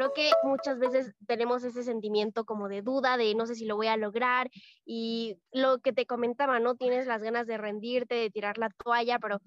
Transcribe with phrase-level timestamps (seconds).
[0.00, 3.76] Creo que muchas veces tenemos ese sentimiento como de duda, de no sé si lo
[3.76, 4.50] voy a lograr
[4.86, 6.74] y lo que te comentaba, ¿no?
[6.74, 9.40] Tienes las ganas de rendirte, de tirar la toalla, pero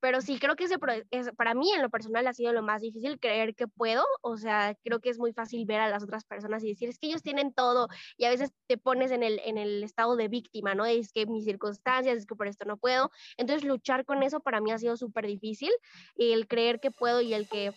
[0.00, 0.78] pero sí, creo que ese
[1.12, 4.36] es, para mí en lo personal ha sido lo más difícil, creer que puedo, o
[4.36, 7.06] sea, creo que es muy fácil ver a las otras personas y decir, es que
[7.06, 10.74] ellos tienen todo, y a veces te pones en el, en el estado de víctima,
[10.74, 10.84] ¿no?
[10.84, 14.60] Es que mis circunstancias, es que por esto no puedo, entonces luchar con eso para
[14.60, 15.70] mí ha sido súper difícil,
[16.16, 17.72] el creer que puedo y el que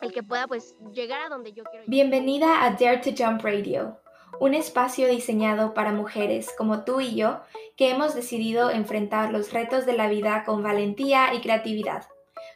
[0.00, 1.84] el que pueda pues llegar a donde yo quiero.
[1.86, 3.98] Bienvenida a Dare to Jump Radio
[4.38, 7.40] un espacio diseñado para mujeres como tú y yo
[7.76, 12.06] que hemos decidido enfrentar los retos de la vida con valentía y creatividad.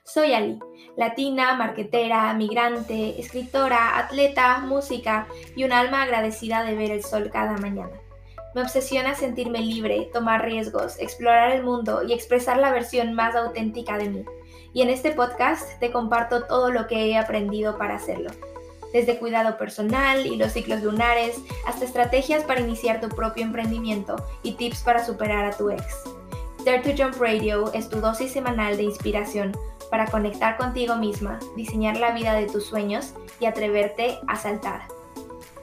[0.05, 0.59] Soy Ali,
[0.97, 7.57] latina, marquetera, migrante, escritora, atleta, música y un alma agradecida de ver el sol cada
[7.59, 8.01] mañana.
[8.55, 13.99] Me obsesiona sentirme libre, tomar riesgos, explorar el mundo y expresar la versión más auténtica
[13.99, 14.25] de mí.
[14.75, 18.31] Y en este podcast te comparto todo lo que he aprendido para hacerlo
[18.95, 24.53] desde cuidado personal y los ciclos lunares hasta estrategias para iniciar tu propio emprendimiento y
[24.53, 26.05] tips para superar a tu ex.
[26.65, 29.53] Dare to Jump Radio es tu dosis semanal de inspiración
[29.91, 34.83] para conectar contigo misma, diseñar la vida de tus sueños y atreverte a saltar.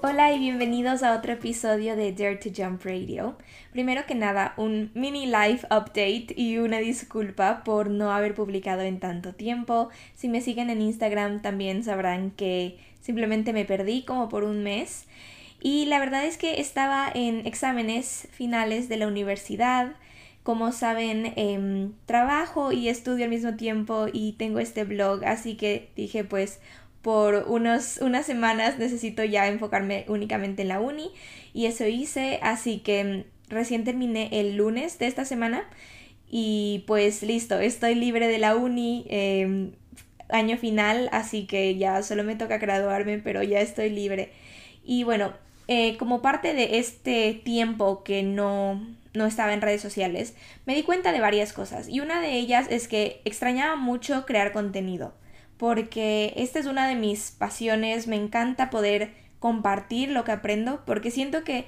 [0.04, 3.38] Hola y bienvenidos a otro episodio de Dare to Jump Radio.
[3.72, 9.00] Primero que nada, un mini live update y una disculpa por no haber publicado en
[9.00, 9.90] tanto tiempo.
[10.16, 15.06] Si me siguen en Instagram también sabrán que simplemente me perdí como por un mes.
[15.62, 19.94] Y la verdad es que estaba en exámenes finales de la universidad.
[20.42, 25.92] Como saben, em, trabajo y estudio al mismo tiempo y tengo este blog, así que
[25.96, 26.60] dije pues
[27.02, 31.12] por unos, unas semanas necesito ya enfocarme únicamente en la uni
[31.54, 35.64] y eso hice, así que em, recién terminé el lunes de esta semana
[36.30, 39.74] y pues listo, estoy libre de la uni, em,
[40.30, 44.32] año final, así que ya solo me toca graduarme, pero ya estoy libre.
[44.84, 45.34] Y bueno,
[45.68, 48.82] eh, como parte de este tiempo que no,
[49.14, 51.90] no estaba en redes sociales, me di cuenta de varias cosas.
[51.90, 55.14] Y una de ellas es que extrañaba mucho crear contenido,
[55.62, 61.12] porque esta es una de mis pasiones, me encanta poder compartir lo que aprendo, porque
[61.12, 61.66] siento que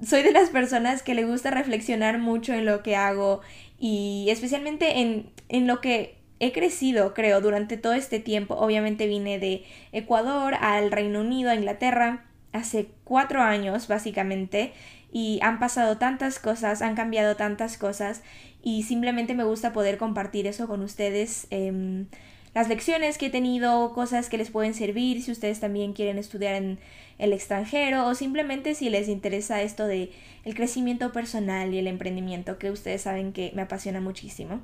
[0.00, 3.40] soy de las personas que le gusta reflexionar mucho en lo que hago
[3.76, 8.54] y especialmente en, en lo que he crecido, creo, durante todo este tiempo.
[8.54, 14.72] Obviamente vine de Ecuador al Reino Unido, a Inglaterra, hace cuatro años básicamente,
[15.10, 18.22] y han pasado tantas cosas, han cambiado tantas cosas,
[18.62, 21.48] y simplemente me gusta poder compartir eso con ustedes.
[21.50, 22.06] Em,
[22.54, 26.54] las lecciones que he tenido, cosas que les pueden servir si ustedes también quieren estudiar
[26.54, 26.78] en
[27.18, 30.12] el extranjero o simplemente si les interesa esto de
[30.44, 34.60] el crecimiento personal y el emprendimiento que ustedes saben que me apasiona muchísimo.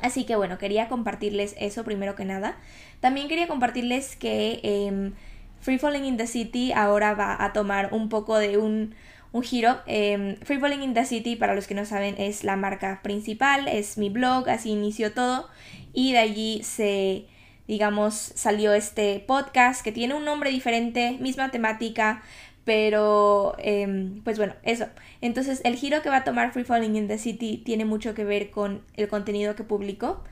[0.00, 2.56] Así que bueno, quería compartirles eso primero que nada.
[3.00, 5.12] También quería compartirles que em,
[5.60, 8.94] Free Falling in the City ahora va a tomar un poco de un,
[9.32, 9.78] un giro.
[9.86, 13.68] Eh, Free Falling in the City, para los que no saben, es la marca principal,
[13.68, 15.48] es mi blog, así inició todo.
[15.92, 17.26] Y de allí se,
[17.66, 22.22] digamos, salió este podcast que tiene un nombre diferente, misma temática,
[22.64, 24.86] pero, em, pues bueno, eso.
[25.20, 28.24] Entonces, el giro que va a tomar Free Falling in the City tiene mucho que
[28.24, 30.22] ver con el contenido que publico.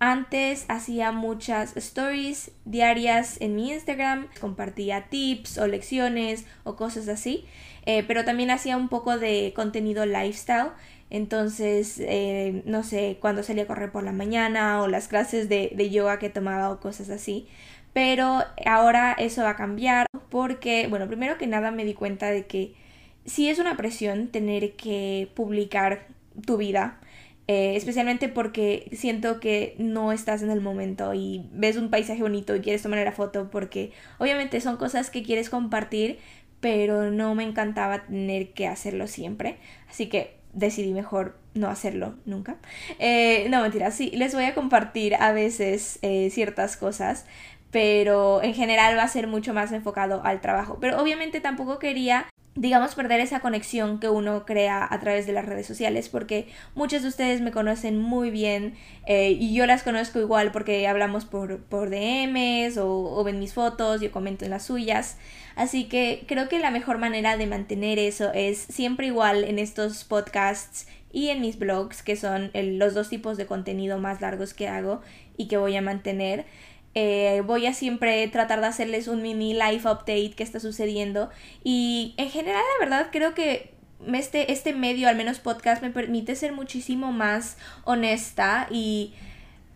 [0.00, 7.46] Antes hacía muchas stories diarias en mi Instagram, compartía tips o lecciones o cosas así,
[7.88, 10.72] eh, pero también hacía un poco de contenido lifestyle.
[11.08, 15.72] Entonces, eh, no sé, cuando salía a correr por la mañana o las clases de,
[15.74, 17.48] de yoga que tomaba o cosas así.
[17.94, 22.44] Pero ahora eso va a cambiar porque, bueno, primero que nada me di cuenta de
[22.44, 22.74] que
[23.24, 26.08] sí es una presión tener que publicar
[26.44, 27.00] tu vida.
[27.46, 32.54] Eh, especialmente porque siento que no estás en el momento y ves un paisaje bonito
[32.54, 36.18] y quieres tomar la foto porque obviamente son cosas que quieres compartir
[36.60, 39.58] pero no me encantaba tener que hacerlo siempre
[39.88, 42.56] así que decidí mejor no hacerlo nunca.
[42.98, 47.26] Eh, no, mentira, sí, les voy a compartir a veces eh, ciertas cosas,
[47.70, 50.78] pero en general va a ser mucho más enfocado al trabajo.
[50.80, 55.46] Pero obviamente tampoco quería digamos, perder esa conexión que uno crea a través de las
[55.46, 58.74] redes sociales, porque muchos de ustedes me conocen muy bien
[59.06, 63.54] eh, y yo las conozco igual porque hablamos por, por DMs o, o, ven mis
[63.54, 65.18] fotos, yo comento en las suyas.
[65.58, 70.04] Así que creo que la mejor manera de mantener eso es siempre igual en estos
[70.04, 74.68] podcasts y en mis blogs, que son los dos tipos de contenido más largos que
[74.68, 75.02] hago
[75.36, 76.46] y que voy a mantener.
[76.94, 81.28] Eh, voy a siempre tratar de hacerles un mini live update que está sucediendo.
[81.64, 83.74] Y en general, la verdad, creo que
[84.14, 89.12] este, este medio, al menos podcast, me permite ser muchísimo más honesta y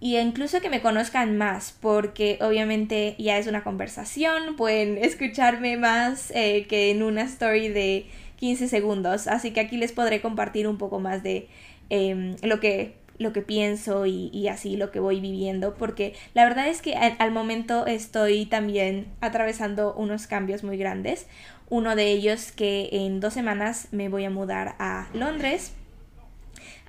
[0.02, 6.32] y incluso que me conozcan más, porque obviamente ya es una conversación, pueden escucharme más
[6.34, 8.06] eh, que en una story de
[8.40, 11.46] 15 segundos, así que aquí les podré compartir un poco más de
[11.88, 16.66] em, lo que lo que pienso y, así lo que voy viviendo, porque la verdad
[16.66, 21.28] es que al, momento estoy también atravesando unos cambios muy grandes.
[21.68, 25.72] Uno de ellos que en dos semanas me voy a mudar a Londres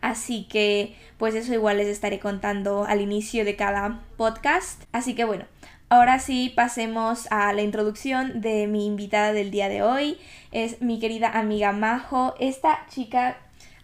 [0.03, 4.83] Así que pues eso igual les estaré contando al inicio de cada podcast.
[4.91, 5.45] Así que bueno,
[5.87, 10.17] ahora sí pasemos a la introducción de mi invitada del día de hoy.
[10.51, 12.35] Es mi querida amiga Majo.
[12.41, 13.37] Esta chica,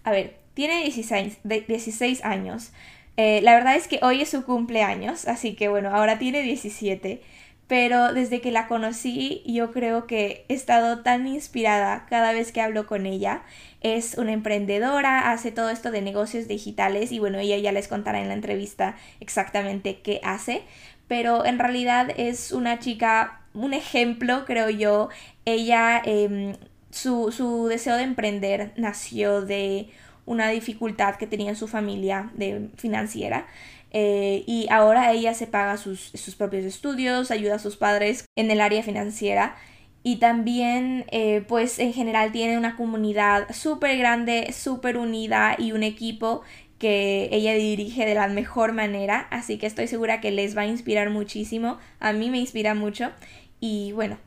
[0.04, 2.74] a ver, tiene 16, años.
[3.16, 7.22] Eh, la verdad es que hoy es su cumpleaños, así que bueno, ahora tiene 17
[7.70, 12.62] pero desde que la conocí yo creo que he estado tan inspirada cada vez que
[12.62, 13.44] hablo con ella.
[13.82, 18.22] Es una emprendedora, hace todo esto de negocios digitales y bueno, ella ya les contará
[18.22, 20.64] en la entrevista exactamente qué hace,
[21.08, 25.10] pero en realidad es una chica, un ejemplo creo yo.
[25.46, 26.56] Ella, em,
[26.90, 29.90] su, su deseo de emprender nació de
[30.26, 33.46] una dificultad que tenía en su familia de financiera.
[33.92, 38.62] Eh, y ahora ella se paga sus, propios estudios, ayuda a sus padres en el
[38.62, 39.56] área financiera.
[40.04, 45.84] Y también eh, pues en general tiene una comunidad súper grande, súper unida y un
[45.84, 46.42] equipo
[46.80, 50.68] que ella dirige de la mejor manera, así que estoy segura que les va a
[50.68, 53.12] inspirar muchísimo, a mí me inspira mucho.
[53.60, 54.18] Y bueno,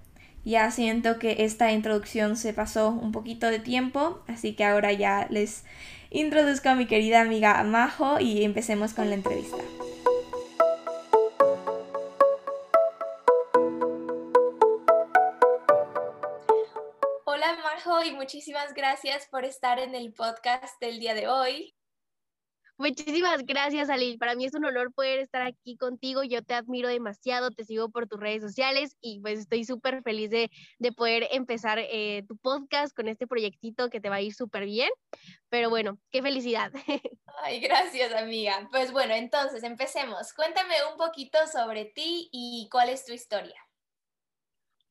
[0.45, 5.27] ya siento que esta introducción se pasó un poquito de tiempo, así que ahora ya
[5.31, 5.65] les
[6.13, 9.57] introduzco a mi querida amiga Majo y empecemos con la entrevista.
[17.25, 21.75] Hola Majo y muchísimas gracias por estar en el podcast del día de hoy.
[22.79, 24.17] Muchísimas gracias, Ali.
[24.17, 26.23] Para mí es un honor poder estar aquí contigo.
[26.25, 30.31] Yo te admiro demasiado, te sigo por tus redes sociales y pues estoy súper feliz
[30.31, 30.51] de,
[30.97, 34.91] poder empezar eh, tu podcast con este proyectito que te va a ir súper bien.
[35.49, 36.73] Pero bueno, qué felicidad.
[37.43, 38.69] Ay, gracias, amiga.
[38.71, 40.33] Pues bueno, entonces empecemos.
[40.33, 43.57] Cuéntame un poquito sobre ti y cuál es tu historia.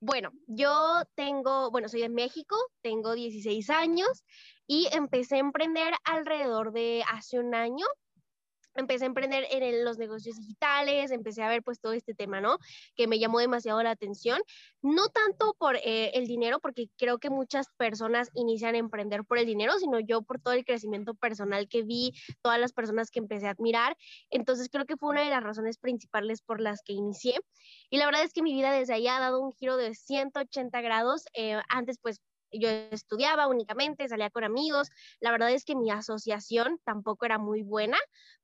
[0.03, 4.23] Bueno, yo tengo, bueno, soy de México, tengo 16 años
[4.71, 7.85] y empecé a emprender alrededor de hace un año.
[8.73, 12.57] Empecé a emprender en los negocios digitales, empecé a ver pues todo este tema, ¿no?
[12.95, 14.39] Que me llamó demasiado la atención.
[14.81, 19.39] No tanto por eh, el dinero, porque creo que muchas personas inician a emprender por
[19.39, 23.19] el dinero, sino yo por todo el crecimiento personal que vi, todas las personas que
[23.19, 23.97] empecé a admirar.
[24.29, 27.37] Entonces creo que fue una de las razones principales por las que inicié.
[27.89, 30.79] Y la verdad es que mi vida desde ahí ha dado un giro de 180
[30.79, 31.25] grados.
[31.33, 32.21] Eh, antes pues
[32.51, 34.89] yo estudiaba únicamente, salía con amigos.
[35.19, 37.97] La verdad es que mi asociación tampoco era muy buena,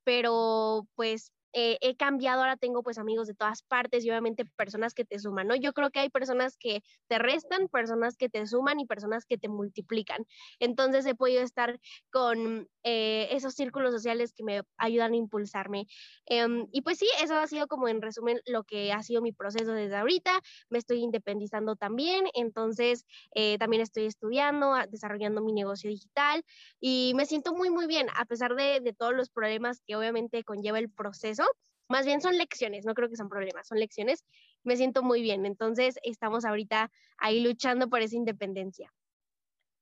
[0.04, 4.94] pero pues eh, he cambiado, ahora tengo pues amigos de todas partes y obviamente personas
[4.94, 5.56] que te suman, ¿no?
[5.56, 9.38] Yo creo que hay personas que te restan, personas que te suman y personas que
[9.38, 10.26] te multiplican.
[10.60, 11.78] Entonces he podido estar
[12.10, 15.86] con eh, esos círculos sociales que me ayudan a impulsarme.
[16.26, 19.32] Em, y pues sí, eso ha sido como en resumen lo que ha sido mi
[19.32, 20.40] proceso desde ahorita.
[20.68, 23.04] Me estoy independizando también, entonces
[23.34, 26.42] eh, también estoy estudiando, desarrollando mi negocio digital
[26.80, 30.44] y me siento muy, muy bien, a pesar de, de todos los problemas que obviamente
[30.44, 31.37] conlleva el proceso
[31.88, 34.24] más bien son lecciones, no creo que son problemas, son lecciones.
[34.62, 38.92] Me siento muy bien, entonces estamos ahorita ahí luchando por esa independencia.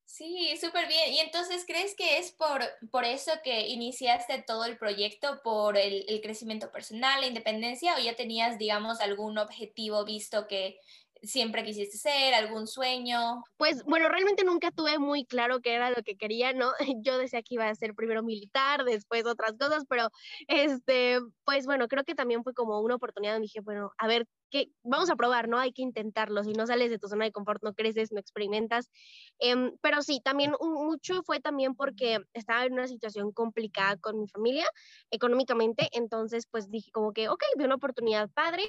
[0.05, 1.13] Sí, súper bien.
[1.13, 6.05] ¿Y entonces crees que es por, por eso que iniciaste todo el proyecto, por el,
[6.09, 10.79] el, crecimiento personal, la independencia, o ya tenías, digamos, algún objetivo visto que,
[11.23, 13.43] siempre quisiste ser, algún sueño?
[13.57, 16.73] Pues bueno, realmente nunca tuve muy claro qué era lo que quería, ¿no?
[17.03, 20.09] Yo decía que iba a ser primero militar, después otras cosas, pero
[20.49, 24.27] este, pues bueno, creo que también fue como una oportunidad donde dije, bueno, a ver,
[24.51, 24.69] ¿qué?
[24.83, 25.59] vamos a probar, ¿no?
[25.59, 28.91] Hay que intentarlo, si no sales de tu zona de confort, no creces, no experimentas.
[29.39, 34.29] Em, pero sí, también mucho fue también porque estaba en una situación complicada con mi
[34.29, 34.67] familia
[35.11, 38.65] económicamente, entonces pues dije como que, ok, vi una oportunidad padre,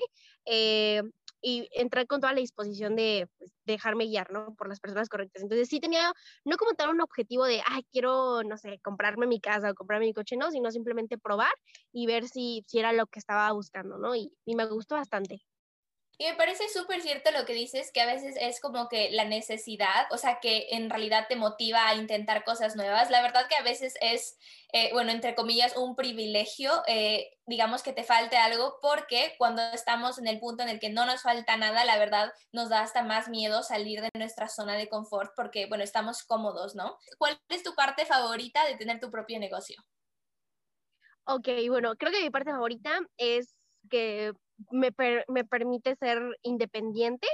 [0.45, 1.01] eh,
[1.41, 4.55] y entrar con toda la disposición de pues, dejarme guiar, ¿no?
[4.55, 5.43] Por las personas correctas.
[5.43, 6.13] Entonces sí tenía,
[6.45, 10.07] no como tal un objetivo de, ay, quiero, no sé, comprarme mi casa o comprarme
[10.07, 11.51] mi coche, no, sino simplemente probar
[11.91, 14.15] y ver si, si era lo que estaba buscando, ¿no?
[14.15, 15.41] Y, y me gustó bastante.
[16.19, 19.25] Y me parece súper cierto lo que dices, que a veces es como que la
[19.25, 23.11] necesidad, o sea, que en realidad te motiva a intentar cosas nuevas.
[23.11, 24.39] La verdad que a veces es,
[24.73, 30.17] eh, bueno, entre comillas, un privilegio, eh, digamos que te falte algo, porque cuando estamos
[30.17, 33.03] en el punto en el que no nos falta nada, la verdad nos da hasta
[33.03, 36.97] más miedo salir de nuestra zona de confort, porque, bueno, estamos cómodos, ¿no?
[37.19, 39.83] ¿Cuál es tu parte favorita de tener tu propio negocio?
[41.25, 43.55] Ok, bueno, creo que mi parte favorita es
[43.87, 44.33] que
[44.71, 44.91] me,
[45.27, 47.27] me permite ser independiente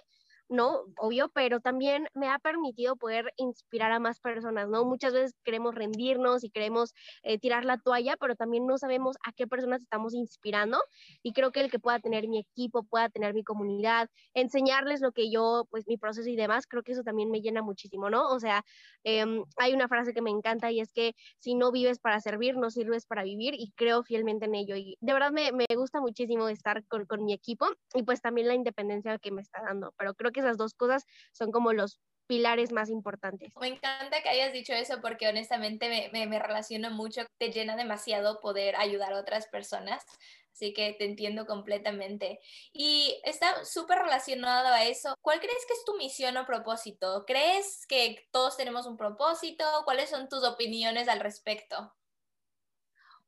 [0.54, 0.84] ¿no?
[0.98, 4.86] Obvio, pero también me ha permitido poder inspirar a más personas, ¿no?
[4.86, 6.94] Muchas veces queremos rendirnos y queremos
[7.24, 10.78] eh, tirar la toalla, pero también no sabemos a qué personas estamos inspirando
[11.24, 15.12] y creo que el que pueda tener mi equipo, pueda tener mi comunidad, enseñarles lo
[15.12, 18.30] que yo, pues mi proceso y demás, creo que eso también me llena muchísimo, ¿no?
[18.30, 18.64] O sea,
[19.04, 22.58] em, hay una frase que me encanta y es que si no vives para servir,
[22.58, 26.00] no sirves para vivir y creo fielmente en ello y de verdad me, me gusta
[26.00, 29.94] muchísimo estar con, con mi equipo y pues también la independencia que me está dando,
[29.98, 33.52] pero creo que esas dos cosas son como los pilares más importantes.
[33.60, 38.40] Me encanta que hayas dicho eso porque honestamente me, me, relaciono mucho, te llena demasiado
[38.40, 40.04] poder ayudar a otras personas,
[40.52, 42.40] así que te entiendo completamente.
[42.72, 47.26] Y está súper relacionado a eso, ¿cuál crees que es tu misión o propósito?
[47.26, 49.66] ¿Crees que todos tenemos un propósito?
[49.86, 51.94] ¿Cuáles son tus opiniones al respecto?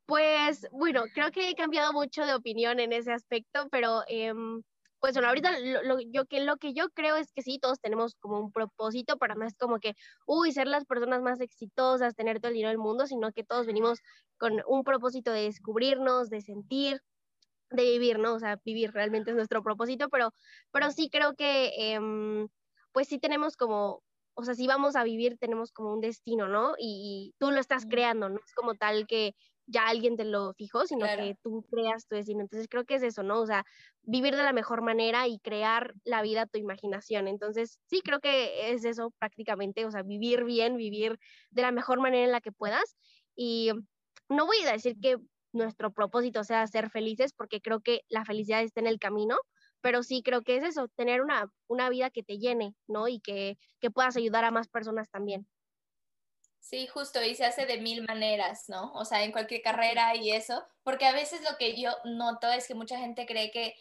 [0.05, 4.03] Pues bueno, creo que he cambiado mucho de opinión en ese aspecto, pero...
[4.07, 4.34] Eh,
[5.05, 8.15] pues bueno, ahorita lo, yo, que, lo que yo creo es que sí, todos tenemos
[8.15, 9.93] como un propósito, para no es como que,
[10.25, 13.67] uy, ser las personas más exitosas, tener todo el dinero del mundo, sino que todos
[13.67, 14.00] venimos
[14.39, 17.01] con un propósito de descubrirnos, de sentir,
[17.69, 18.33] de vivir, ¿no?
[18.33, 20.31] O sea, vivir realmente es nuestro propósito, pero,
[20.71, 22.47] pero sí creo que, em,
[22.91, 24.01] pues sí tenemos como,
[24.33, 26.74] o sea, si vamos a vivir, tenemos como un destino, ¿no?
[26.79, 28.39] Y, y tú lo estás creando, ¿no?
[28.43, 29.35] Es como tal que
[29.67, 32.41] ya alguien te lo fijó, sino que tú creas tu destino.
[32.41, 33.41] Entonces creo que es eso, ¿no?
[33.41, 33.63] O sea,
[34.03, 37.27] vivir de la mejor manera y crear la vida a tu imaginación.
[37.27, 41.17] Entonces sí, creo que es eso prácticamente, o sea, vivir bien, vivir
[41.51, 42.95] de la mejor manera en la que puedas.
[43.36, 43.72] Y
[44.29, 45.17] no voy a decir que
[45.51, 49.38] nuestro propósito sea ser felices, porque creo que la felicidad está en el camino,
[49.81, 53.07] pero sí creo que es eso, tener una, una vida que te llene, ¿no?
[53.07, 55.48] Y que, que puedas ayudar a más personas también.
[56.65, 58.91] Sí, justo, y se hace de mil maneras, ¿no?
[58.93, 62.67] O sea, en cualquier carrera y eso, porque a veces lo que yo noto es
[62.67, 63.75] que mucha gente cree que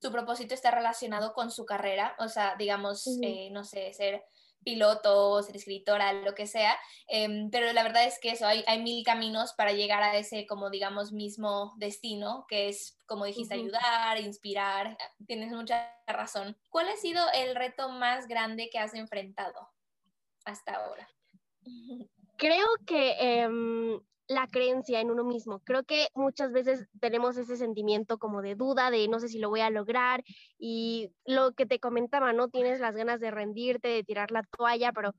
[0.00, 4.24] su propósito está relacionado con su carrera, o sea, digamos, eh, no sé, ser
[4.62, 8.80] piloto, ser escritora, lo que sea, em, pero la verdad es que eso, hay, hay,
[8.80, 14.20] mil caminos para llegar a ese, como digamos, mismo destino, que es, como dijiste, ayudar,
[14.20, 16.56] inspirar, tienes mucha razón.
[16.68, 19.70] ¿Cuál ha sido el reto más grande que has enfrentado
[20.44, 21.08] hasta ahora?
[22.36, 25.60] Creo que em, la creencia en uno mismo.
[25.60, 29.50] Creo que muchas veces tenemos ese sentimiento como de duda, de no sé si lo
[29.50, 30.24] voy a lograr
[30.58, 32.48] y lo que te comentaba, ¿no?
[32.48, 35.12] Tienes las ganas de rendirte, de tirar la toalla, pero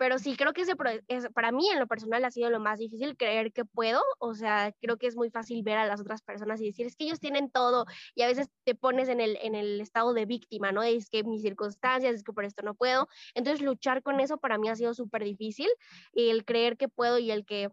[0.00, 0.72] pero sí, creo que ese,
[1.08, 4.32] es, para mí en lo personal ha sido lo más difícil, creer que puedo, o
[4.32, 7.04] sea, creo que es muy fácil ver a las otras personas y decir, es que
[7.04, 10.72] ellos tienen todo, y a veces te pones en el, en el estado de víctima,
[10.72, 10.82] ¿no?
[10.82, 14.56] Es que mis circunstancias, es que por esto no puedo, entonces luchar con eso para
[14.56, 15.68] mí ha sido súper difícil,
[16.14, 17.68] y el creer que puedo y el que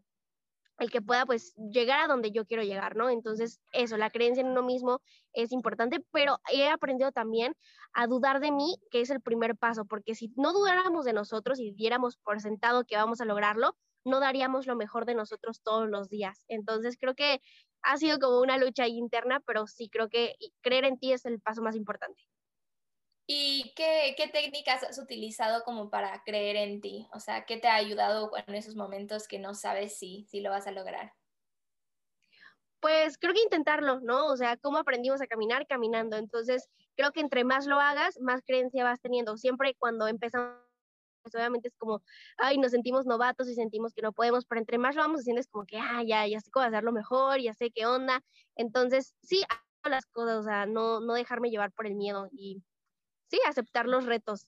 [0.79, 3.09] el que pueda pues llegar a donde yo quiero llegar, ¿no?
[3.09, 5.01] Entonces, eso, la creencia en uno mismo
[5.33, 7.55] es importante, pero he aprendido también
[7.93, 11.59] a dudar de mí, que es el primer paso, porque si no dudáramos de nosotros
[11.59, 15.89] y diéramos por sentado que vamos a lograrlo, no daríamos lo mejor de nosotros todos
[15.89, 16.43] los días.
[16.47, 17.41] Entonces, creo que
[17.81, 21.39] ha sido como una lucha interna, pero sí creo que creer en ti es el
[21.41, 22.23] paso más importante.
[23.29, 27.09] ¿Y qué, qué, técnicas has utilizado como para creer en ti?
[27.11, 30.49] O sea, ¿qué te ha ayudado en esos momentos que no sabes si, si lo
[30.49, 31.13] vas a lograr?
[32.79, 34.27] Pues creo que intentarlo, ¿no?
[34.27, 35.67] O sea, ¿cómo aprendimos a caminar?
[35.67, 36.15] Caminando.
[36.15, 39.35] Entonces, creo que entre más lo hagas, más creencia vas teniendo.
[39.35, 40.55] Siempre cuando empezamos,
[41.21, 42.01] pues obviamente es como,
[42.37, 45.41] ay, nos sentimos novatos y sentimos que no podemos, pero entre más lo vamos haciendo
[45.41, 48.23] es como que, ah, ya, ya sé cómo hacerlo mejor, ya sé qué onda.
[48.55, 49.43] Entonces, sí,
[49.83, 52.63] las cosas, o sea, no, no dejarme llevar por el miedo y
[53.29, 54.47] sí, aceptar los retos.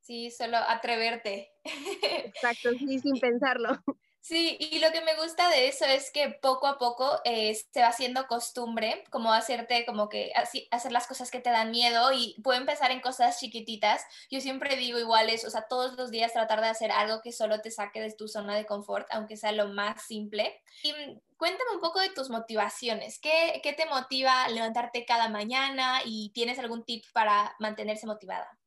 [0.00, 1.50] Sí, solo atreverte.
[2.24, 3.82] Exacto, sí, sin pensarlo.
[4.22, 7.80] Sí, y lo que me gusta de eso es que poco a poco eh, se
[7.80, 12.12] va haciendo costumbre, como hacerte, como que así, hacer las cosas que te dan miedo
[12.12, 14.02] y puede empezar en cosas chiquititas.
[14.30, 17.60] Yo siempre digo iguales, o sea, todos los días tratar de hacer algo que solo
[17.62, 20.62] te saque de tu zona de confort, aunque sea lo más simple.
[20.82, 23.18] Y mm, cuéntame un poco de tus motivaciones.
[23.20, 28.59] ¿Qué, qué te motiva levantarte cada mañana y tienes algún tip para mantenerse motivada?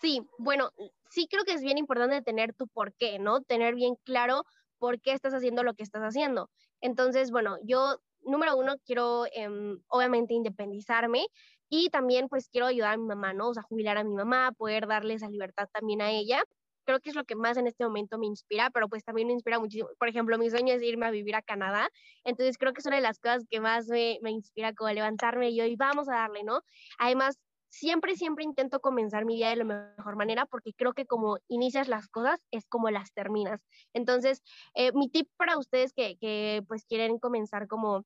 [0.00, 0.70] Sí, bueno,
[1.10, 3.42] sí creo que es bien importante tener tu por qué, ¿no?
[3.42, 4.42] Tener bien claro
[4.78, 6.50] por qué estás haciendo lo que estás haciendo.
[6.80, 11.26] Entonces, bueno, yo, número uno, quiero em, obviamente independizarme
[11.68, 13.48] y también pues quiero ayudar a mi mamá, ¿no?
[13.50, 16.42] O sea, jubilar a mi mamá, poder darle esa libertad también a ella.
[16.84, 19.32] Creo que es lo que más en este momento me inspira, pero pues también me
[19.32, 19.88] inspira muchísimo.
[19.98, 21.88] Por ejemplo, mi sueño es irme a vivir a Canadá.
[22.24, 25.50] Entonces creo que es una de las cosas que más me, me inspira como levantarme
[25.50, 26.60] y hoy vamos a darle, ¿no?
[26.98, 27.38] Además,
[27.78, 31.88] siempre, siempre intento comenzar mi día de la mejor manera porque creo que como inicias
[31.88, 33.60] las cosas es como las terminas.
[33.92, 34.42] Entonces,
[34.74, 38.04] eh, mi tip para ustedes que, que pues quieren comenzar como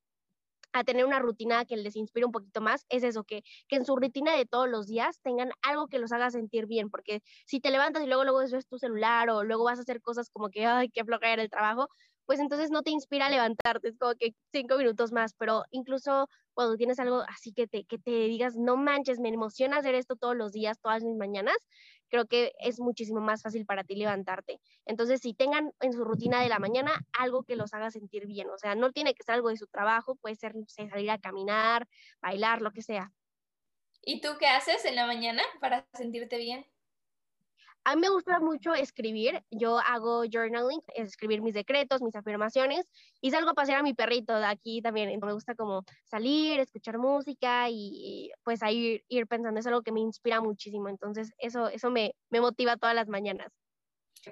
[0.72, 3.84] a tener una rutina que les inspire un poquito más, es eso, que, que en
[3.86, 7.60] su rutina de todos los días tengan algo que los haga sentir bien, porque si
[7.60, 10.50] te levantas y luego luego ves tu celular o luego vas a hacer cosas como
[10.50, 11.88] que, ay, qué flojera el trabajo,
[12.28, 16.28] pues entonces no te inspira a levantarte, es como que cinco minutos más, pero incluso
[16.52, 20.14] cuando tienes algo así que te, que te digas, no manches, me emociona hacer esto
[20.14, 21.56] todos los días, todas mis mañanas,
[22.10, 24.60] creo que es muchísimo más fácil para ti levantarte.
[24.84, 28.50] Entonces, si tengan en su rutina de la mañana algo que los haga sentir bien,
[28.50, 31.88] o sea, no tiene que ser algo de su trabajo, puede ser salir a caminar,
[32.20, 33.10] bailar, lo que sea.
[34.02, 36.66] ¿Y tú qué haces en la mañana para sentirte bien?
[37.88, 39.42] A mí me gusta mucho escribir.
[39.50, 42.86] Yo hago journaling, escribir mis decretos, mis afirmaciones
[43.22, 45.18] y salgo a pasear a mi perrito de aquí también.
[45.18, 49.58] Me gusta como salir, escuchar música y pues ahí ir pensando.
[49.58, 50.90] Es algo que me inspira muchísimo.
[50.90, 53.54] Entonces eso, eso me, me motiva todas las mañanas.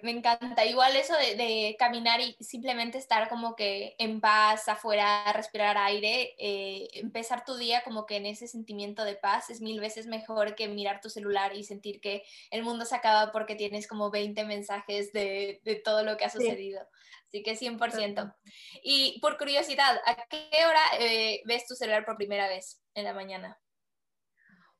[0.03, 0.65] Me encanta.
[0.65, 6.89] Igual eso de, caminar y simplemente estar como que en paz, afuera, respirar aire, eh,
[6.95, 10.69] empezar tu día como que en ese sentimiento de paz es mil veces mejor que
[10.69, 15.13] mirar tu celular y sentir que el mundo se acaba porque tienes como 20 mensajes
[15.13, 16.81] de, todo lo que ha sucedido.
[17.27, 18.35] Así que 100%.
[18.83, 23.13] Y por curiosidad, ¿a qué hora eh, ves tu celular por primera vez en la
[23.13, 23.59] mañana?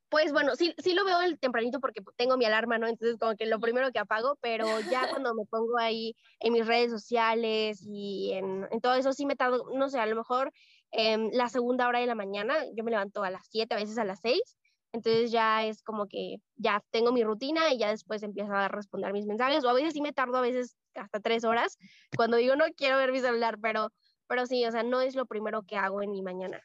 [0.09, 2.87] Pues bueno, sí, sí lo veo el tempranito porque tengo mi alarma, ¿no?
[2.87, 6.67] Entonces como que lo primero que apago, pero ya cuando me pongo ahí en mis
[6.67, 10.53] redes sociales y en, todo eso sí me tardo, no sé, a lo mejor
[10.93, 13.99] en la segunda hora de la mañana, yo me levanto a las 7, a veces
[13.99, 14.57] a las 6,
[14.93, 19.13] entonces ya es como que ya tengo mi rutina y ya después empiezo a responder
[19.13, 21.79] mis mensajes, o a veces sí me tardo, a veces hasta tres horas,
[22.17, 23.91] cuando digo no quiero ver mi celular, pero,
[24.29, 26.63] pero sí, o sea, no es lo primero que hago en mi mañana.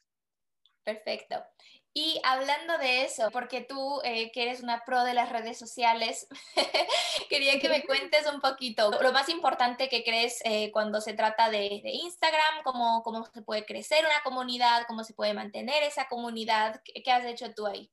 [0.83, 1.43] Perfecto.
[1.93, 6.25] Y hablando de eso, porque tú eh, que eres una pro de las redes sociales,
[7.29, 11.49] quería que me cuentes un poquito lo más importante que crees eh, cuando se trata
[11.49, 16.81] de, Instagram, cómo, cómo se puede crecer una comunidad, cómo se puede mantener esa comunidad.
[16.85, 17.91] ¿Qué, qué has hecho tú ahí?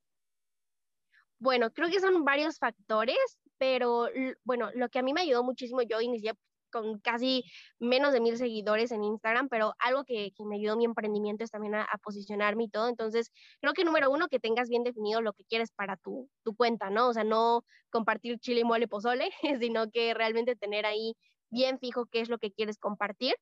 [1.40, 3.16] Bueno, creo que son varios factores,
[3.58, 4.08] pero
[4.44, 6.34] bueno, lo que a mí me ayudó muchísimo, yo inicié
[6.70, 7.44] con casi
[7.78, 11.74] menos de mil seguidores en Instagram, pero algo que, me ayudó mi emprendimiento es también
[11.74, 12.88] a, posicionarme y todo.
[12.88, 16.54] Entonces, creo que número uno, que tengas bien definido lo que quieres para tu, tu
[16.54, 17.08] cuenta, ¿no?
[17.08, 21.14] O sea, no compartir chile, mole, pozole, sino que realmente tener ahí
[21.50, 23.34] bien fijo qué es lo que quieres compartir.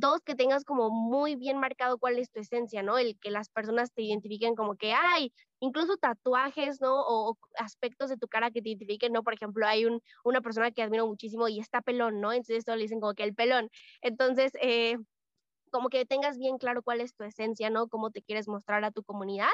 [0.00, 2.96] Dos, que tengas como muy bien marcado cuál es tu esencia, ¿no?
[2.96, 7.02] El que las personas te identifiquen como que, ay, incluso tatuajes, ¿no?
[7.06, 9.22] O, aspectos de tu cara que te identifiquen, ¿no?
[9.22, 12.32] Por ejemplo, hay un, una persona que admiro muchísimo y está pelón, ¿no?
[12.32, 13.68] Entonces esto le dicen como que el pelón.
[14.00, 14.96] Entonces, eh,
[15.70, 17.88] como que tengas bien claro cuál es tu esencia, ¿no?
[17.88, 19.52] Cómo te quieres mostrar a tu comunidad.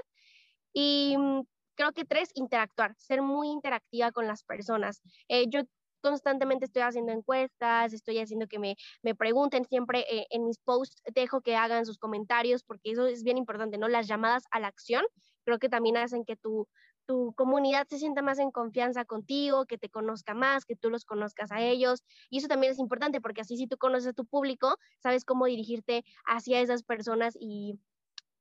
[0.72, 1.42] Y mm,
[1.74, 5.02] creo que tres, interactuar, ser muy interactiva con las personas.
[5.28, 5.62] Eh, yo
[6.06, 11.02] constantemente estoy haciendo encuestas, estoy haciendo que me, me pregunten siempre eh, en mis posts,
[11.12, 13.88] dejo que hagan sus comentarios porque eso es bien importante, ¿no?
[13.88, 15.04] Las llamadas a la acción
[15.44, 16.68] creo que también hacen que tu,
[17.06, 21.04] tu comunidad se sienta más en confianza contigo, que te conozca más, que tú los
[21.04, 22.04] conozcas a ellos.
[22.30, 25.46] Y eso también es importante porque así si tú conoces a tu público, sabes cómo
[25.46, 27.78] dirigirte hacia esas personas y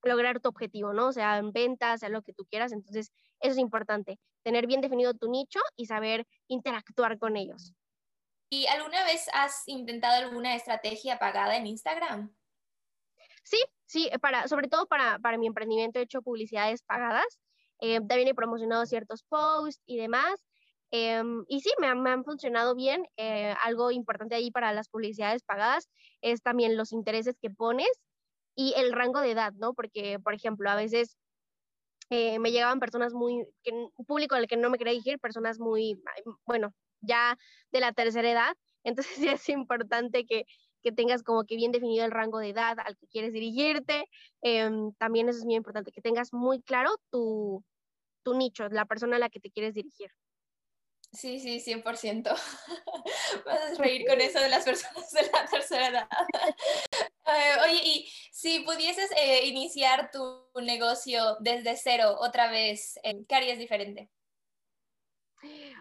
[0.06, 1.08] lograr tu objetivo, ¿no?
[1.08, 2.72] O sea, en ventas, sea lo que tú quieras.
[2.72, 7.74] Entonces, eso es importante, tener bien definido tu nicho y saber interactuar con ellos.
[8.50, 12.36] ¿Y alguna vez has intentado alguna estrategia pagada en Instagram?
[13.44, 17.40] Sí, sí, para, sobre todo para, para mi emprendimiento he hecho publicidades pagadas.
[17.82, 20.36] Eh, también he promocionado ciertos posts y demás.
[20.92, 23.06] Em, y sí, me, me, han funcionado bien.
[23.18, 25.90] Eh, algo importante ahí para las publicidades pagadas
[26.22, 27.90] es también los intereses que pones
[28.56, 29.74] y el rango de edad, ¿no?
[29.74, 31.18] Porque, por ejemplo, a veces
[32.10, 35.60] eh, me llegaban personas muy, que, un público al que no me quería dirigir, personas
[35.60, 36.02] muy,
[36.46, 37.38] bueno, ya
[37.72, 38.56] de la tercera edad.
[38.84, 40.46] Entonces sí es importante que,
[40.84, 44.06] que tengas como que bien definido el rango de edad al que quieres dirigirte.
[44.42, 47.64] Em, también eso es muy importante, que tengas muy claro tu,
[48.24, 50.12] tu nicho, la persona a la que te quieres dirigir.
[51.16, 52.24] Sí, sí, 100%.
[53.46, 56.10] Vas a reír con eso de las personas de la tercera edad.
[57.28, 63.36] Eh, oye, y si pudieses eh, iniciar tu negocio desde cero otra vez, eh, ¿qué
[63.36, 64.12] harías diferente?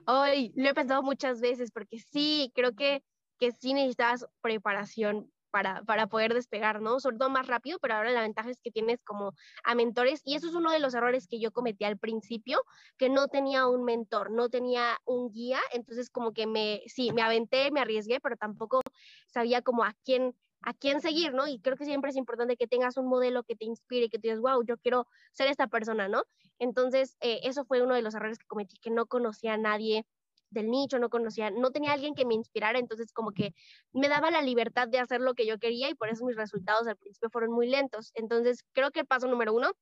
[0.06, 3.02] Ay, lo he pensado muchas veces porque sí, creo que,
[3.38, 6.98] que sí necesitas preparación para, para, poder despegar, ¿no?
[6.98, 10.34] Sobre todo más rápido, pero ahora la ventaja es que tienes como a mentores y
[10.34, 12.60] eso es uno de los errores que yo cometí al principio,
[12.98, 17.22] que no tenía un mentor, no tenía un guía, entonces como que me, sí, me
[17.22, 18.80] aventé, me arriesgué, pero tampoco
[19.28, 21.46] sabía como a quién a quién seguir, ¿no?
[21.46, 24.28] Y creo que siempre es importante que tengas un modelo que te inspire, que te
[24.28, 26.24] digas, wow, yo quiero ser esta persona, ¿no?
[26.58, 30.06] Entonces, eh, eso fue uno de los errores que cometí, que no conocía a nadie
[30.50, 33.54] del nicho, no conocía, no tenía alguien que me inspirara, entonces como que
[33.92, 36.86] me daba la libertad de hacer lo que yo quería y por eso mis resultados
[36.86, 38.12] al principio fueron muy lentos.
[38.14, 39.72] Entonces, creo que el paso número uno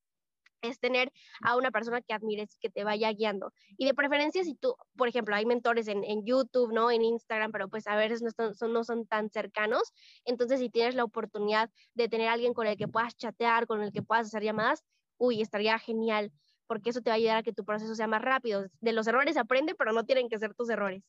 [0.63, 3.53] es tener a una persona que admires, que te vaya guiando.
[3.77, 6.91] Y de preferencia, si tú, por ejemplo, hay mentores en, en YouTube, ¿no?
[6.91, 9.93] En Instagram, pero pues a veces no son, no son tan cercanos.
[10.25, 13.83] Entonces, si tienes la oportunidad de tener a alguien con el que puedas chatear, con
[13.83, 14.85] el que puedas hacer llamadas,
[15.19, 16.33] uy, estaría genial,
[16.67, 18.67] porque eso te va a ayudar a que tu proceso sea más rápido.
[18.81, 21.03] De los errores aprende, pero no tienen que ser tus errores.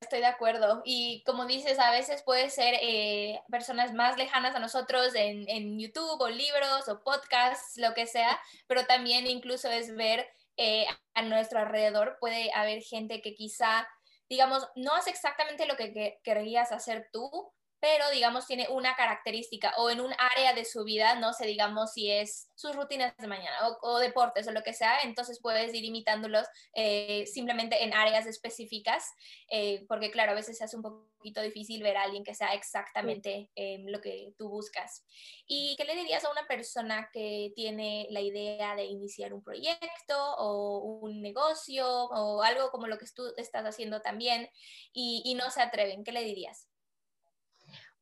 [0.00, 0.82] Estoy de acuerdo.
[0.84, 5.78] Y como dices, a veces puede ser eh, personas más lejanas a nosotros en, en,
[5.78, 11.22] YouTube o libros o podcasts, lo que sea, pero también incluso es ver eh, a
[11.22, 12.16] nuestro alrededor.
[12.20, 13.88] Puede haber gente que quizá,
[14.28, 19.72] digamos, no hace exactamente lo que, que querías hacer tú, pero digamos tiene una característica
[19.76, 23.26] o en un área de su vida, no sé, digamos si es sus rutinas de
[23.26, 28.26] mañana o, deportes o lo que sea, entonces puedes ir imitándolos eh, simplemente en áreas
[28.26, 29.04] específicas,
[29.50, 32.54] eh, porque claro, a veces se hace un poquito difícil ver a alguien que sea
[32.54, 35.04] exactamente em, lo que tú buscas.
[35.46, 40.36] ¿Y qué le dirías a una persona que tiene la idea de iniciar un proyecto
[40.38, 44.48] o un negocio o algo como lo que tú estás haciendo también
[44.92, 46.04] y, y no se atreven?
[46.04, 46.68] ¿Qué le dirías?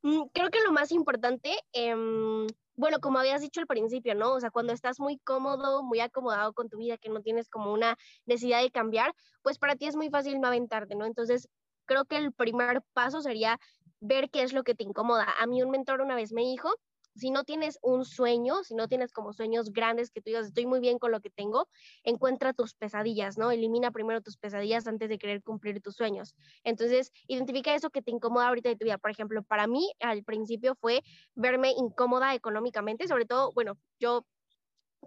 [0.03, 4.35] Mm, creo que lo más importante, em, bueno, como habías dicho al principio, ¿no?
[4.35, 7.73] O sea, cuando estás muy cómodo, muy acomodado con tu vida, que no tienes como
[7.73, 11.07] una necesidad de cambiar, pues para ti es muy fácil no aventarte, ¿no?
[11.07, 11.49] Entonces,
[11.87, 13.59] creo que el primer paso sería
[14.01, 15.27] ver qué es lo que te incomoda.
[15.41, 16.71] A mí un mentor una vez me dijo
[17.17, 20.67] si no tienes un sueño, si no tienes como sueños grandes que tú digas, estoy
[20.67, 21.69] muy bien con lo que tengo,
[22.05, 23.51] encuentra tus pesadillas, ¿no?
[23.51, 26.35] Elimina primero tus pesadillas antes de querer cumplir tus sueños.
[26.65, 28.99] Entonces, identifica eso que te incomoda ahorita de tu vida.
[28.99, 31.03] Por ejemplo, para mí al principio fue
[31.35, 34.27] verme incómoda económicamente, sobre todo, bueno, yo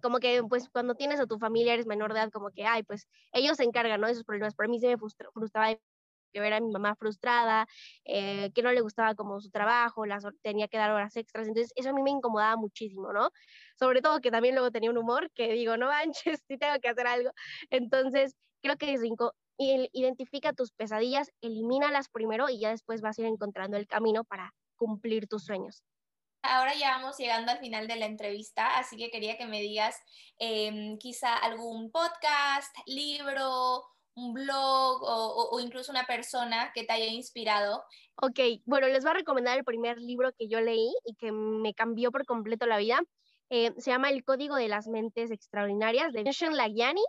[0.02, 2.84] como que pues cuando tienes a tu familia eres menor de edad, como que, ay,
[2.84, 4.08] pues ellos se encargan, ¿no?
[4.08, 4.56] De esos problemas.
[4.56, 5.78] Para mí se me frustraba
[6.30, 7.68] que ver a mi mamá frustrada,
[8.06, 11.72] eh, que no le gustaba como su trabajo, las, tenía que dar horas extras, entonces
[11.76, 13.32] eso a mí me incomodaba muchísimo, ¿no?
[13.78, 16.90] Sobre todo que también luego tenía un humor que digo, no manches, sí tengo que
[16.90, 17.32] hacer algo.
[17.70, 18.96] Entonces, creo que
[19.58, 24.54] identifica tus pesadillas, elimínalas primero y ya después vas a ir encontrando el camino para
[24.76, 25.84] cumplir tus sueños.
[26.42, 29.98] Ahora ya vamos llegando al final de la entrevista, así que quería que me digas
[30.38, 33.84] em, quizá algún podcast, libro
[34.20, 37.84] un blog o, incluso una persona que te haya inspirado.
[38.16, 41.74] Ok, bueno, les voy a recomendar el primer libro que yo leí y que me
[41.74, 43.02] cambió por completo la vida.
[43.50, 47.04] Eh, se llama El Código de las Mentes Extraordinarias de Vishen Lagiani.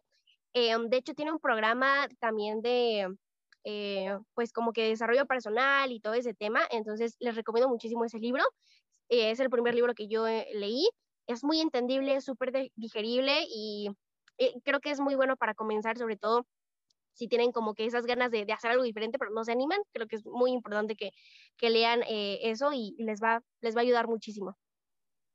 [0.55, 3.09] Eh, de hecho, tiene un programa también de,
[3.64, 6.61] eh, pues como que desarrollo personal y todo ese tema.
[6.70, 8.44] Entonces, les recomiendo muchísimo ese libro.
[9.09, 10.88] es el primer libro que yo leí.
[11.27, 13.90] Es muy entendible, súper digerible y
[14.64, 16.46] creo que es muy bueno para comenzar, sobre todo
[17.12, 20.07] si tienen como que esas ganas de, hacer algo diferente, pero no se animan, creo
[20.07, 21.12] que es muy importante que,
[21.68, 24.57] lean eh, eso y les va, les va a ayudar muchísimo.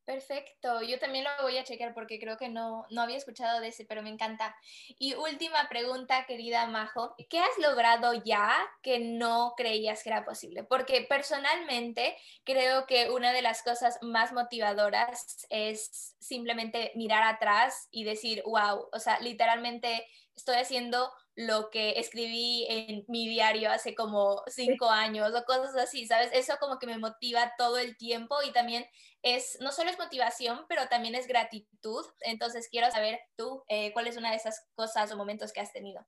[0.05, 3.69] Perfecto, yo también lo voy a checar porque creo que no, no había escuchado de
[3.69, 4.55] ese, pero me encanta.
[4.99, 10.63] Y última pregunta, querida Majo, ¿qué has logrado ya que no creías que era posible?
[10.63, 18.03] Porque personalmente creo que una de las cosas más motivadoras es simplemente mirar atrás y
[18.03, 24.41] decir, wow, o sea, literalmente estoy haciendo lo que escribí en mi diario hace como
[24.47, 26.29] cinco años o cosas así, ¿sabes?
[26.33, 28.85] Eso como que me motiva todo el tiempo y también
[29.21, 32.05] es, no solo es motivación, pero también es gratitud.
[32.21, 35.73] Entonces quiero saber tú, eh, ¿cuál es una de esas cosas o momentos que has
[35.73, 36.05] tenido?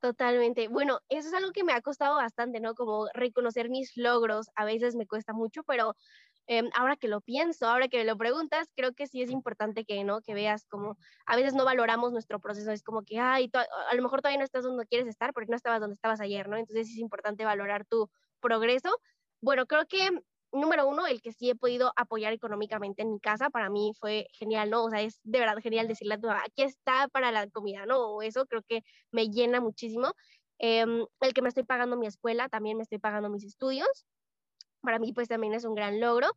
[0.00, 0.68] Totalmente.
[0.68, 2.76] Bueno, eso es algo que me ha costado bastante, ¿no?
[2.76, 4.46] Como reconocer mis logros.
[4.54, 5.96] A veces me cuesta mucho, pero
[6.50, 9.84] Em, ahora que lo pienso, ahora que me lo preguntas, creo que sí es importante
[9.84, 10.22] que, ¿no?
[10.22, 13.50] Que veas como a veces no valoramos nuestro proceso, es como que, ay,
[13.90, 16.48] a lo mejor todavía no estás donde quieres estar porque no estabas donde estabas ayer,
[16.48, 16.56] ¿no?
[16.56, 18.08] Entonces es importante valorar tu
[18.40, 18.88] progreso.
[19.42, 20.08] Bueno, creo que
[20.50, 24.26] número uno, el que sí he podido apoyar económicamente en mi casa, para mí fue
[24.32, 24.84] genial, ¿no?
[24.84, 27.84] O sea, es de verdad genial decirle a tu mamá, aquí está para la comida,
[27.84, 28.22] ¿no?
[28.22, 30.12] Eso creo que me llena muchísimo.
[30.58, 34.06] Em, el que me estoy pagando mi escuela, también me estoy pagando mis estudios
[34.80, 36.28] para mí pues también es un gran logro.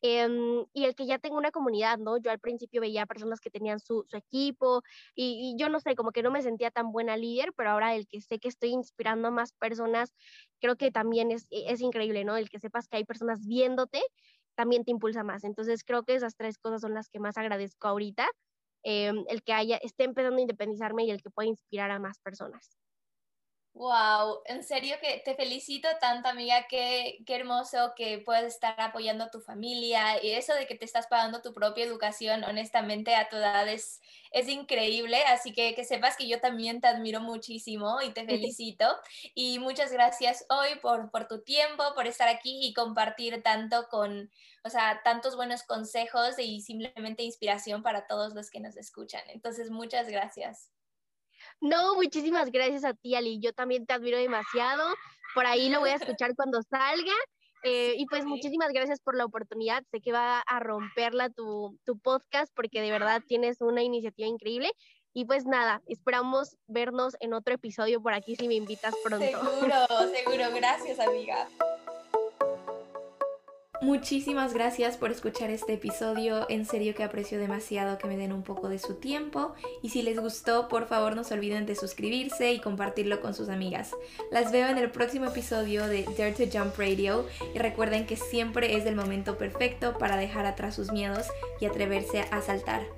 [0.00, 2.18] Em, y el que ya tengo una comunidad, ¿no?
[2.18, 4.82] Yo al principio veía personas que tenían su, equipo
[5.14, 8.06] y, yo no sé, como que no me sentía tan buena líder, pero ahora el
[8.06, 10.14] que sé que estoy inspirando a más personas,
[10.60, 12.36] creo que también es, e, es increíble, ¿no?
[12.36, 14.00] El que sepas que hay personas viéndote,
[14.54, 15.44] también te impulsa más.
[15.44, 18.28] Entonces creo que esas tres cosas son las que más agradezco ahorita,
[18.84, 22.18] em, el que haya, esté empezando a independizarme y el que pueda inspirar a más
[22.20, 22.78] personas.
[23.78, 29.22] Wow, en serio que te felicito tanto, amiga, qué, qué hermoso que puedes estar apoyando
[29.22, 33.28] a tu familia y eso de que te estás pagando tu propia educación, honestamente, a
[33.28, 34.00] tu edad es,
[34.32, 38.84] es increíble, así que que sepas que yo también te admiro muchísimo y te felicito
[39.36, 44.28] y muchas gracias hoy por, por tu tiempo, por estar aquí y compartir tanto con,
[44.64, 49.22] o sea, tantos buenos consejos y simplemente inspiración para todos los que nos escuchan.
[49.28, 50.72] Entonces, muchas gracias.
[51.60, 53.40] No, muchísimas gracias a ti, Ali.
[53.40, 54.94] Yo también te admiro demasiado.
[55.34, 57.12] Por ahí lo voy a escuchar cuando salga.
[57.64, 59.82] Eh, y pues muchísimas gracias por la oportunidad.
[59.90, 64.70] Sé que va a romperla tu, tu podcast porque de verdad tienes una iniciativa increíble.
[65.12, 69.26] Y pues nada, esperamos vernos en otro episodio por aquí si me invitas pronto.
[69.26, 69.74] Seguro,
[70.12, 70.44] seguro.
[70.54, 71.48] Gracias, amiga.
[73.80, 78.42] Muchísimas gracias por escuchar este episodio, en serio que aprecio demasiado que me den un
[78.42, 82.52] poco de su tiempo y si les gustó por favor no se olviden de suscribirse
[82.52, 83.94] y compartirlo con sus amigas.
[84.32, 88.76] Las veo en el próximo episodio de Dare to Jump Radio y recuerden que siempre
[88.76, 91.28] es el momento perfecto para dejar atrás sus miedos
[91.60, 92.97] y atreverse a saltar.